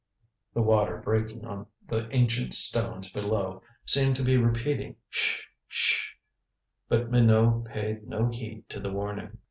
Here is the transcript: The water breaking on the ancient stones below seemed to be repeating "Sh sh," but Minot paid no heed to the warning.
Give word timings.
The 0.55 0.63
water 0.63 0.97
breaking 0.97 1.45
on 1.45 1.67
the 1.87 2.09
ancient 2.11 2.55
stones 2.55 3.11
below 3.11 3.61
seemed 3.85 4.15
to 4.15 4.23
be 4.23 4.35
repeating 4.35 4.95
"Sh 5.11 5.43
sh," 5.67 6.07
but 6.89 7.11
Minot 7.11 7.65
paid 7.65 8.07
no 8.07 8.27
heed 8.29 8.67
to 8.69 8.79
the 8.79 8.89
warning. 8.91 9.37